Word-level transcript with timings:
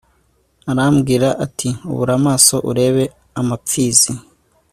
Arambwira 0.71 1.29
ati 1.45 1.69
Ubura 1.89 2.11
amaso 2.19 2.55
urebe 2.69 3.03
amapfizi 3.39 4.11